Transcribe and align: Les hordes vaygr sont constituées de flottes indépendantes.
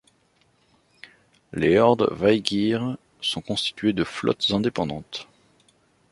Les 1.53 1.77
hordes 1.77 2.09
vaygr 2.11 2.97
sont 3.21 3.41
constituées 3.41 3.93
de 3.93 4.03
flottes 4.03 4.47
indépendantes. 4.49 5.27